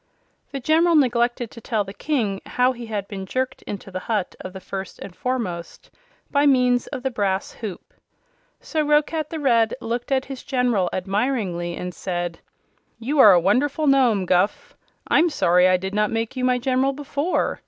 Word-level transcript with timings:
The 0.51 0.59
General 0.59 0.95
neglected 0.95 1.51
to 1.51 1.61
tell 1.61 1.83
the 1.83 1.93
King 1.93 2.41
how 2.47 2.71
he 2.71 2.87
had 2.87 3.07
been 3.07 3.27
jerked 3.27 3.61
into 3.67 3.91
the 3.91 3.99
hut 3.99 4.35
of 4.39 4.51
the 4.51 4.59
First 4.59 4.97
and 4.97 5.15
Foremost 5.15 5.91
by 6.31 6.47
means 6.47 6.87
of 6.87 7.03
the 7.03 7.11
brass 7.11 7.51
hoop. 7.51 7.93
So 8.59 8.83
Roquat 8.83 9.29
the 9.29 9.39
Red 9.39 9.75
looked 9.79 10.11
at 10.11 10.25
his 10.25 10.41
General 10.41 10.89
admiringly 10.91 11.75
and 11.75 11.93
said: 11.93 12.39
"You 12.97 13.19
are 13.19 13.33
a 13.33 13.39
wonderful 13.39 13.85
Nome, 13.85 14.25
Guph. 14.25 14.75
I'm 15.07 15.29
sorry 15.29 15.67
I 15.67 15.77
did 15.77 15.93
not 15.93 16.09
make 16.09 16.35
you 16.35 16.43
my 16.43 16.57
General 16.57 16.93
before. 16.93 17.59